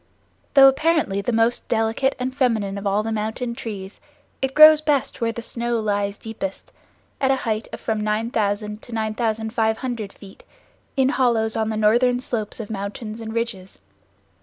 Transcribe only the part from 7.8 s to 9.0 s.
from 9000 to